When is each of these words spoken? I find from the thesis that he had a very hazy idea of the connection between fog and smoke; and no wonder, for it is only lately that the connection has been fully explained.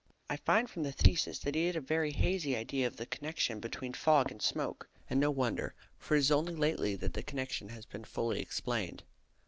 I 0.31 0.37
find 0.37 0.67
from 0.67 0.81
the 0.81 0.91
thesis 0.91 1.37
that 1.37 1.53
he 1.53 1.67
had 1.67 1.75
a 1.75 1.79
very 1.79 2.11
hazy 2.11 2.55
idea 2.55 2.87
of 2.87 2.97
the 2.97 3.05
connection 3.05 3.59
between 3.59 3.93
fog 3.93 4.31
and 4.31 4.41
smoke; 4.41 4.89
and 5.11 5.19
no 5.19 5.29
wonder, 5.29 5.75
for 5.99 6.15
it 6.15 6.21
is 6.21 6.31
only 6.31 6.55
lately 6.55 6.95
that 6.95 7.13
the 7.13 7.21
connection 7.21 7.69
has 7.69 7.85
been 7.85 8.05
fully 8.05 8.39
explained. 8.39 9.03